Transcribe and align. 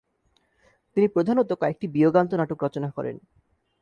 তিনি 0.97 1.07
প্রধানত 1.07 1.49
কয়েকটি 1.53 1.85
বিয়োগান্ত 1.87 2.31
নাটক 2.33 2.59
রচনা 2.63 2.89
করেন। 2.91 3.15